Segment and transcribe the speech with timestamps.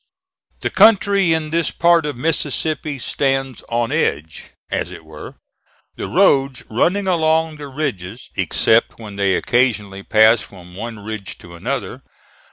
[0.61, 5.35] The country in this part of Mississippi stands on edge, as it were,
[5.95, 11.53] the roads running along the ridges except when they occasionally pass from one ridge to
[11.53, 12.01] another.